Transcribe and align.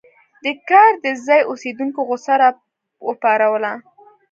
دې 0.43 0.53
کار 0.69 0.91
د 1.03 1.05
ځايي 1.25 1.43
اوسېدونکو 1.49 1.99
غوسه 2.07 2.33
راوپاروله. 2.41 3.73